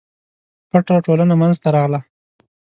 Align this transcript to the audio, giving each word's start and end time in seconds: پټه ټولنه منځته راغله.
پټه 0.69 0.95
ټولنه 1.05 1.33
منځته 1.41 1.69
راغله. 1.75 1.99